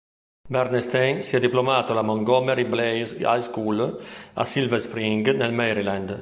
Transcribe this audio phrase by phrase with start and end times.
[0.49, 6.19] Bernstein si è diplomato alla "Montgomery Blair High School" a Silver Spring, nel Maryland.